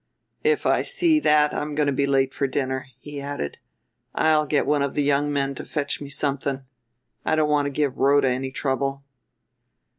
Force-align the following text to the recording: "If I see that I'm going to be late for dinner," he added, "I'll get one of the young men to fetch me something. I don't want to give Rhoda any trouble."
"If 0.43 0.65
I 0.65 0.81
see 0.81 1.19
that 1.19 1.53
I'm 1.53 1.75
going 1.75 1.85
to 1.85 1.93
be 1.93 2.07
late 2.07 2.33
for 2.33 2.47
dinner," 2.47 2.87
he 2.97 3.21
added, 3.21 3.59
"I'll 4.15 4.47
get 4.47 4.65
one 4.65 4.81
of 4.81 4.95
the 4.95 5.03
young 5.03 5.31
men 5.31 5.53
to 5.53 5.63
fetch 5.63 6.01
me 6.01 6.09
something. 6.09 6.63
I 7.23 7.35
don't 7.35 7.47
want 7.49 7.67
to 7.67 7.69
give 7.69 7.99
Rhoda 7.99 8.27
any 8.29 8.49
trouble." 8.49 9.03